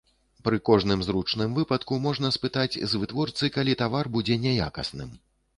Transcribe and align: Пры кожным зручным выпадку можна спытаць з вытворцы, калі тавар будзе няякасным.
Пры 0.47 0.57
кожным 0.69 1.03
зручным 1.07 1.53
выпадку 1.57 1.99
можна 2.07 2.33
спытаць 2.37 2.79
з 2.95 3.03
вытворцы, 3.03 3.53
калі 3.59 3.79
тавар 3.85 4.11
будзе 4.17 4.41
няякасным. 4.49 5.17